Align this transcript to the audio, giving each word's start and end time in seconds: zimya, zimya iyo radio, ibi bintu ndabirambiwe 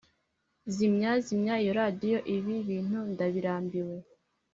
zimya, 0.75 1.11
zimya 1.25 1.55
iyo 1.63 1.71
radio, 1.81 2.17
ibi 2.35 2.55
bintu 2.69 2.97
ndabirambiwe 3.11 3.97